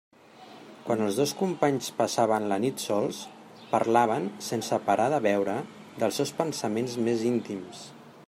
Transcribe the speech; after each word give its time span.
Quan 0.85 1.01
els 1.07 1.17
dos 1.19 1.33
companys 1.41 1.89
passaven 1.99 2.47
la 2.53 2.57
nit 2.63 2.85
sols, 2.85 3.19
parlaven, 3.75 4.25
sense 4.47 4.81
parar 4.89 5.07
de 5.15 5.21
beure, 5.29 5.57
dels 6.05 6.21
seus 6.21 6.35
pensaments 6.43 6.97
més 7.09 7.27
íntims. 7.35 7.85